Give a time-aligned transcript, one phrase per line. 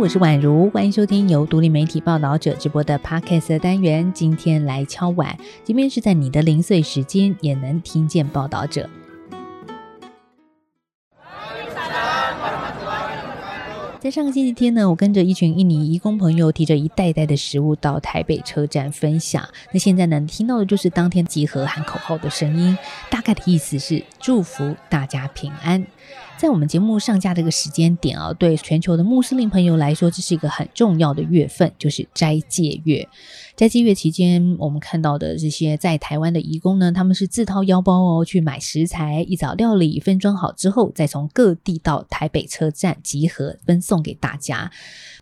[0.00, 4.10] 我是宛如，欢迎收听由独立媒体报道者直播的 Podcast 单元。
[4.14, 8.88] 今天来敲碗，即便是在你的零碎时间，也能听见报道者。
[14.00, 19.46] 在上个星期天呢，我跟着一群印尼移工朋友，提着一袋袋的食物到台北车站分享。
[19.70, 22.78] 那现在呢，听到的就是当天集合喊口号的声音，
[23.10, 25.86] 大概的意思是祝福大家平安。
[26.40, 33.06] 在我们节目上架这个时间点啊，对全球的穆斯林朋友来说，这是一个很重要的月份，就是斋戒月。
[33.54, 44.72] 斋戒月期间，我们看到的这些在台湾的移工呢，他们是自掏腰包哦，去买食材，一早料理分装好之后，再从各地到台北车站集合，分送给大家。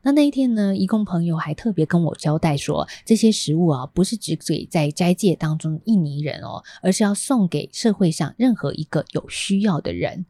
[0.02, 10.24] 那那一天呢，移工朋友还特别跟我交代说，这些食物啊，不是只给在斋戒当中印尼人哦，而是要送给社会上任何一个有需要的人。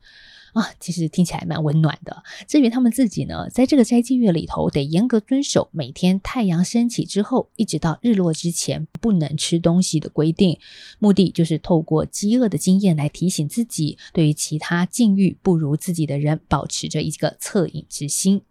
[0.58, 2.24] 啊，其实听起来蛮温暖的。
[2.48, 10.58] 至于他们自己呢，在这个斋戒月里头，得严格遵守每天太阳升起之后，一直到日落之前不能吃东西的规定。
[10.98, 18.42] 目的就是透过饥饿的经验来提醒自己，对于其他境遇不如自己的人，保持着一个恻隐之心。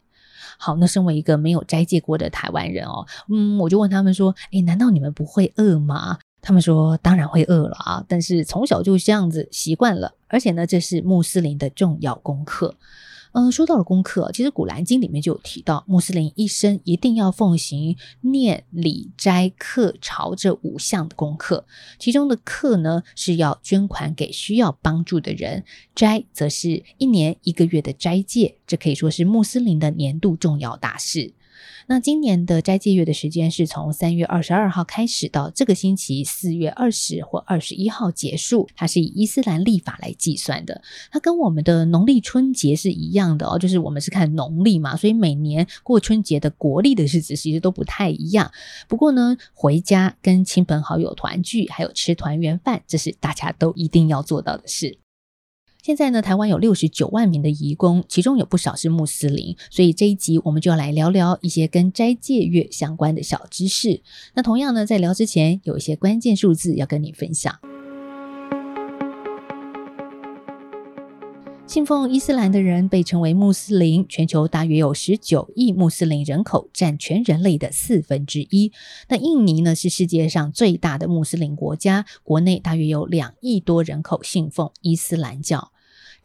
[0.58, 10.13] 好，那身为一个没有斋戒过的台湾人哦，嗯，我就问他们说：“诶，难道你们不会饿吗？”他们说：“当然会饿了啊，但是从小就这样子习惯了。
[10.27, 12.75] 而且呢，这是穆斯林的重要功课。
[13.33, 21.66] 嗯，说到了功课，其实《古兰经》里面就有提到，穆斯林一生一定要奉行念、礼、斋、课、朝这五项的功课。
[21.99, 25.61] 其中的课呢，是要捐款给需要帮助的人；
[25.94, 31.33] 斋则是一年一个月的斋戒，这可以说是穆斯林的年度重要大事。”
[31.88, 40.81] 那今年的斋戒月的时间是从三月二十二号开始到这个星期四月二十或二十一号结束，它是以伊斯兰历法来计算的。
[41.11, 48.51] 它跟我们的农历春节是一样的哦，就是我们是看农历嘛，所以每年过春节的国历的日子其实都不太一样。
[48.88, 54.97] 不过呢，回家跟亲朋好友团聚，还有吃团圆饭，这是大家都一定要做到的事。
[55.88, 64.02] 现在呢，台湾有六十九万名的移工，其中有不少是穆斯林，所以这一集我们就要来聊聊一些跟斋戒月相关的小知识。
[64.34, 67.58] 那同样呢，在聊之前，有一些关键数字要跟你分享。
[71.66, 78.74] 信奉伊斯兰的人被称为穆斯林，全球大约有十九亿穆斯林人口，占全人类的四分之一。
[79.08, 85.72] 那印尼呢，是世界上最大的穆斯林国家，国内大约有两亿多人口信奉伊斯兰教。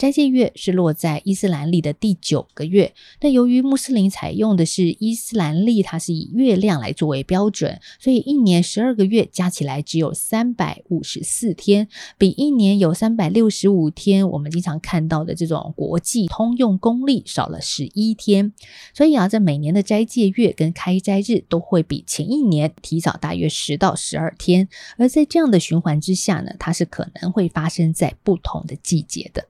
[0.03, 11.87] 斋戒月是落在伊斯兰历的第九个月，但由于穆斯林采用的是伊斯兰历，它是以月亮来作为标准，所以一年十二个月加起来只有三百五十四天，
[12.19, 18.53] 比一年有三百六十五天，我们经常看到的这种国际通用公历少了十一天。
[18.93, 29.47] 所以啊，在每年的斋戒月跟开斋日都会比前一年提早大约十到十二天，而在这样的循环之下呢，它是可能会发生在不同的季节的。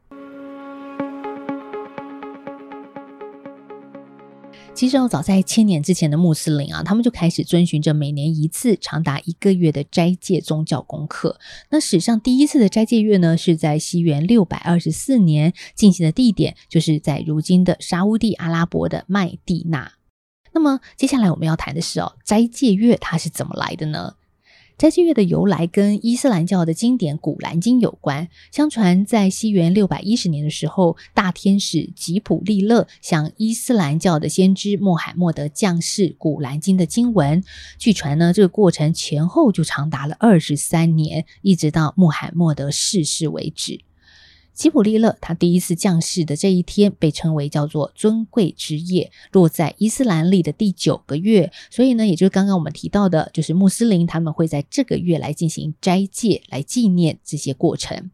[4.75, 11.39] 其实哦，早在千年之前的穆斯林啊，他们就开始遵循着每年一次、长达一个月的斋戒宗教功课。
[11.71, 19.93] 那史上第一次的斋戒月呢，是在西元六百二十四年进行的，地点就是在如今的沙乌地阿拉伯的麦地那。
[20.53, 24.15] 那么，接下来我们要谈的是哦，斋戒月它是怎么来的呢？
[24.82, 28.28] 斋戒月的由来跟伊斯兰教的经典《古兰经》有关。
[28.50, 37.44] 相传在西元六百一十年的时候，大天使吉卜利勒向伊斯兰教的先知穆罕默德降世《古兰经》的经文。
[37.78, 43.78] 据传呢，这个过程前后就长达了二十三年，一直到穆罕默德逝世为止。
[44.54, 58.10] 吉卜利勒他第一次降世的这一天被称为叫做尊贵之夜，落在伊斯兰历的第九个月，所以呢，也就是刚刚我们提到的，就是穆斯林他们会在这个月来进行斋戒，来纪念这些过程。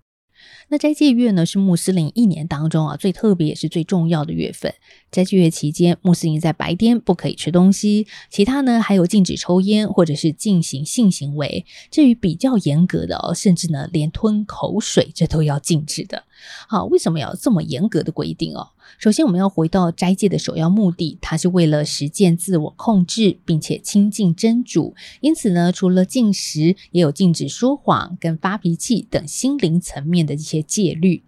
[0.70, 4.74] 那斋戒月呢，是穆斯林一年当中啊最特别也是最重要的月份。
[5.10, 11.64] 斋戒月期间，穆斯林在白天不可以吃东西，其他呢还有禁止抽烟或者是进行性行为。
[11.90, 16.24] 至于比较严格的哦，甚至呢连吞口水这都要禁止的。
[16.68, 18.68] 好，为什么要这么严格的规定哦？
[18.96, 24.94] 首先，我们要回到斋戒的首要目的，它是为了实践自我控制，并且亲近真主。
[25.20, 31.22] 因此呢，除了进食，也有禁止说谎跟发脾气等心灵层面的一些戒律。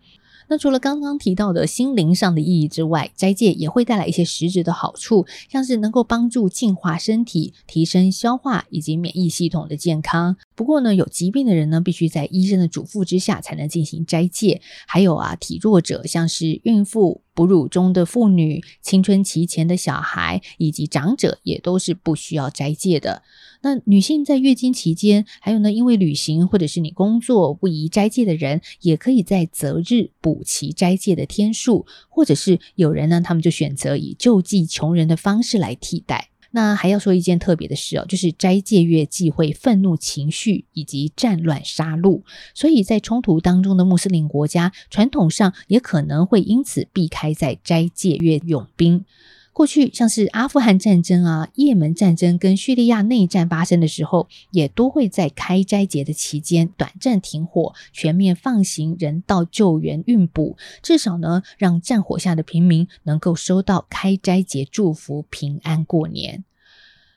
[0.50, 10.36] 那除了刚刚提到的心灵上的意义之外，斋戒也会带来一些实质的好处，像是能够帮助净化身体、提升消化以及免疫系统的健康。
[10.56, 14.60] 不过呢，有疾病的人呢，必须在医生的嘱咐之下才能进行斋戒。
[14.88, 23.22] 还有啊，体弱者，像是孕妇、哺乳中的妇女、青春期前的小孩以及长者，也都是不需要斋戒的。
[23.62, 36.30] 那女性在月经期间，还有呢，因为旅行或者是你工作不宜斋戒的人，也可以在择日补齐斋戒的天数，或者是有人呢，他们就选择以救济穷人的方式来替代。
[36.52, 42.22] 那还要说一件特别的事哦，就是斋戒月忌讳愤怒情绪以及战乱杀戮，
[42.54, 49.04] 所以在冲突当中的穆斯林国家，传统上也可能会因此避开在斋戒月用兵。
[49.52, 66.44] 过去像是阿富汗战争啊、也门战争跟叙利亚内战发生的时候，也都会在开斋节的期间短暂停火，全面放行人道救援运补，至少呢，让战火下的平民能够收到开斋节祝福，平安过年。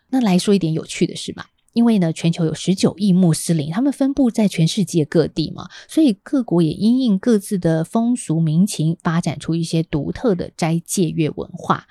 [0.10, 11.88] 那来说一点有趣的事吧，因为呢，全球有十九亿穆斯林，他们分布在全世界各地嘛，所以各国也因应各自的风俗民情，发展出一些独特的斋戒月文化。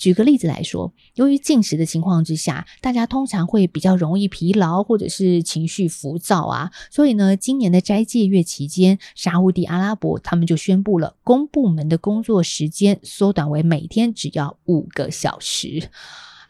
[0.00, 15.90] 举个例子来说，由于禁食的情况之下，大家通常会比较容易疲劳或者是情绪浮躁啊，所以呢，今年的斋戒月期间，沙乌地阿拉伯他们就宣布了公部门的工作时间缩短为每天只要五个小时。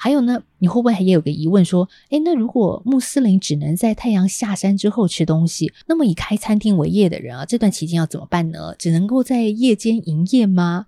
[0.02, 8.75] 还有呢，你会不会也有个疑问说，诶，那如果穆斯林只能在太阳下山之后吃东西，那么以开餐厅为业的人啊，这段期间要怎么办呢？
[8.79, 10.87] 只能够在夜间营业吗？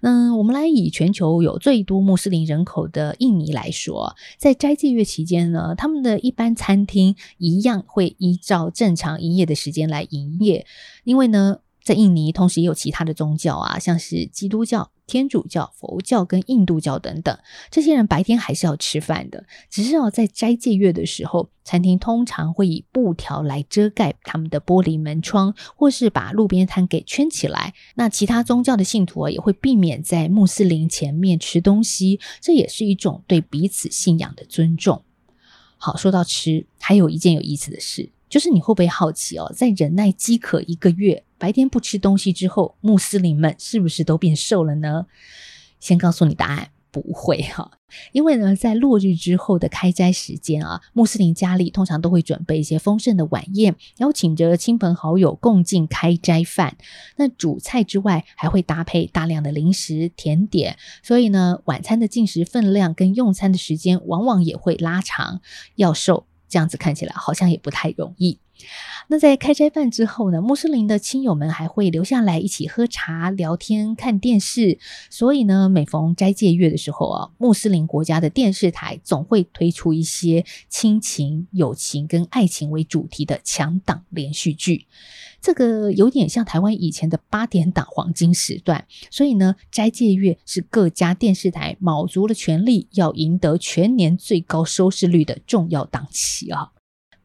[0.00, 10.66] 嗯，我们来以全球有最多穆斯林人口的印尼来说，在斋戒月期间呢，他们的一般餐厅一样会依照正常营业的时间来营业，
[11.04, 14.90] 因为呢，在印尼同时也有其他的宗教啊，像是基督教。
[15.06, 17.38] 天主教、佛教跟印度教等等，
[17.70, 27.72] 这些人白天还是要吃饭的，只是要在斋戒月的时候，餐厅通常会以布条来遮盖他们的玻璃门窗，或是把路边摊给圈起来。
[27.94, 35.04] 那其他宗教的信徒啊，也会避免在穆斯林前面吃东西，这也是一种对彼此信仰的尊重。
[35.76, 38.10] 好，说到吃，还有一件有意思的事。
[38.36, 45.06] 就是你会不会好奇哦，在忍耐饥渴一个月，白天不吃东西之后，穆斯林们是不是都变瘦了呢？
[45.80, 47.70] 先告诉你答案，不会哈，
[48.12, 56.76] 因为呢，在落日之后的开斋时间啊，穆斯林家里通常都会准备一些丰盛的晚宴，邀请着亲朋好友共进开斋饭。
[57.16, 65.40] 那主菜之外，还会搭配大量的零食甜点，所以呢，晚餐的进食分量跟用餐的时间往往也会拉长，
[65.76, 66.25] 要瘦。
[66.48, 68.40] 这样子看起来好像也不太容易。
[69.08, 74.78] 那在开斋饭之后呢，穆斯林的亲友们还会留下来一起喝茶、聊天、看电视。
[75.10, 84.86] 所以呢，每逢斋戒月的时候啊，穆斯林国家的电视台总会推出一些亲情、友情跟爱情为主题的强档连续剧。
[85.40, 88.86] 这个有点像台湾以前的八点档黄金时段。
[89.10, 96.72] 所以呢，斋戒月是各家电视台卯足了全力要赢得全年最高收视率的重要档期啊。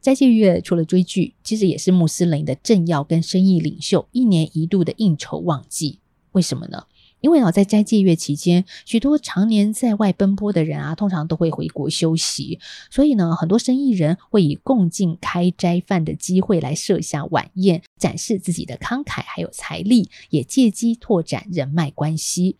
[0.02, 6.00] 斋戒月除了追剧，其实也是穆斯林的政要跟生意领袖一年一度的应酬旺季。
[6.32, 6.86] 为什么呢？
[7.20, 12.58] 因为啊，在斋戒月期间，许多常年在外奔波的人啊，通常都会回国休息，
[12.90, 22.56] 所以呢，很多生意人会以共进开斋饭的机会来设下晚宴，展示自己的慷慨还有财力，也借机拓展人脉关系。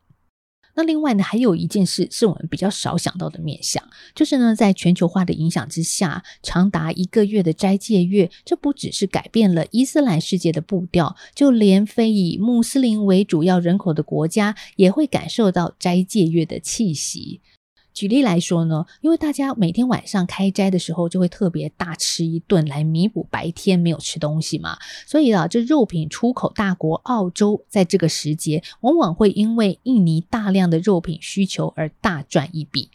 [0.74, 3.82] 那另外呢，还有一件事是我们比较少想到的面向，
[4.14, 17.40] 就是呢，在全球化的影响之下，长达一个月的斋戒月，这不只是改变了伊斯兰世界的步调，就连非以穆斯林为主要人口的国家，也会感受到斋戒月的气息。
[17.92, 32.90] 举例来说呢，因为大家每天晚上开斋的时候就会特别大吃一顿来弥补白天没有吃东西嘛，所以啊，这肉品出口大国澳洲在这个时节往往会因为印尼大量的肉品需求而大赚一笔。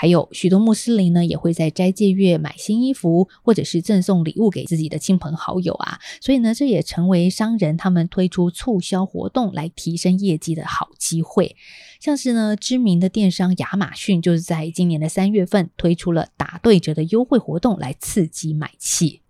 [0.00, 6.00] 还有许多穆斯林呢，也会在斋戒月买新衣服，或者是赠送礼物给自己的亲朋好友啊。
[6.22, 11.54] 所以呢，这也成为商人他们推出促销活动来提升业绩的好机会。
[12.00, 19.20] 像是呢，知名的电商亚马逊就是在今年的三月份推出了打对折的优惠活动来刺激买气。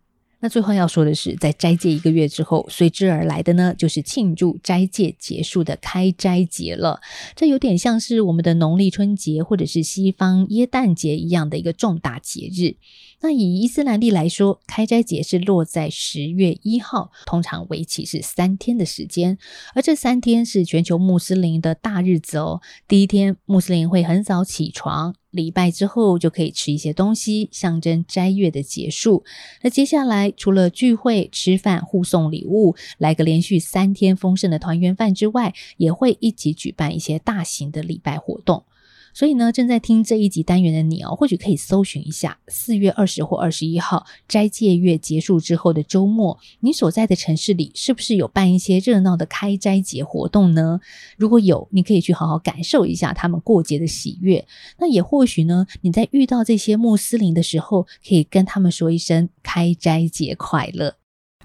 [0.43, 7.01] 那最后要说的是，在斋戒一个月之后，随之而来的呢，就是庆祝斋戒结束的开斋节了。
[7.37, 12.77] 这有点像是我们的农历春节，或者是西方耶诞节一样的一个重大节日。
[13.21, 19.37] 那以伊斯兰历来说，开斋节是落在十月一号，通常为期是三天的时间。
[19.75, 22.63] 而这三天是全球穆斯林的大日子哦。
[22.89, 25.15] 第一天，穆斯林会很早起床。
[25.31, 29.25] 礼拜之后就可以吃一些东西，象征斋月的结束。
[29.63, 38.65] 那接下来除了聚会、吃饭、互送礼物，来个连续三天丰盛的团圆饭之外，也会一起举办一些大型的礼拜活动。
[39.13, 50.81] 所以呢，正在听这一集单元的你哦，或许可以搜寻一下四月二十或二十一号斋戒月结束之后的周末，你所在的城市里是不是有办一些热闹的开斋节活动呢？
[51.17, 54.47] 如果有，你可以去好好感受一下他们过节的喜悦。
[54.79, 60.95] 那也或许呢，你在遇到这些穆斯林的时候，可以跟他们说一声开斋节快乐。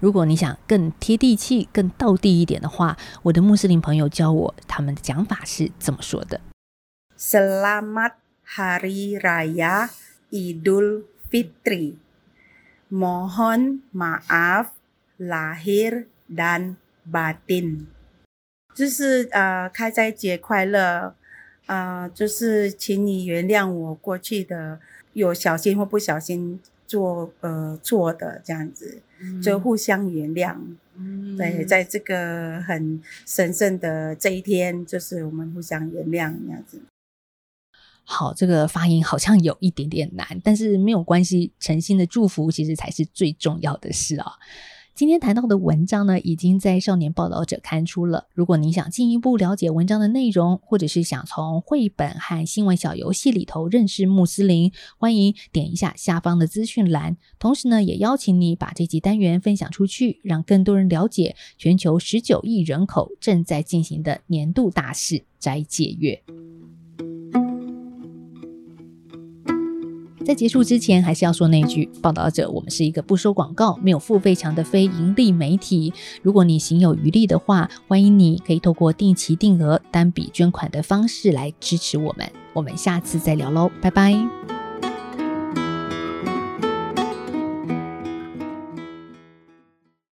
[0.00, 6.40] 如果你想更贴地气、更道地一点的话，我的穆斯林朋友教我他们的讲法是这么说的。
[7.16, 9.88] Selamat Hari Raya
[10.28, 11.96] Idul Fitri.
[12.92, 14.76] Mohon maaf
[15.16, 16.76] lahir dan
[17.08, 17.88] batin.
[18.76, 21.16] 就是呃，开斋节快乐，
[21.64, 24.78] 呃，就是请你原谅我过去的
[25.14, 29.00] 有小心或不小心做呃错的这样子，
[29.42, 30.54] 就互相原谅。
[30.96, 36.78] 嗯，对，在这个很神圣的这一天，就是我们互相原谅这样子。
[38.08, 44.32] 好，这个发音好像有一点点难，但是没有关系，诚心的祝福其实才是最重要的事啊。
[44.94, 48.28] 今天谈到的文章呢，已经在少年报道者刊出了。
[48.32, 57.16] 如果你想进一步了解文章的内容，或者是想从绘本和新闻小游戏里头认识穆斯林，欢迎点一下下方的资讯栏。
[57.38, 66.22] 同时呢，也邀请你把这集单元分享出去，让更多人了解全球十九亿人口正在进行的年度大事——斋戒月。
[70.26, 75.92] 在结束之前，还是要说那句：报道者，我们是一个不收广告、没有付费墙的非盈利媒体。
[76.20, 82.28] 如果你行有余力的话，欢迎你可以透过定期定额单笔捐款的方式来支持我们。
[82.52, 84.45] 我们下次再聊喽，拜拜。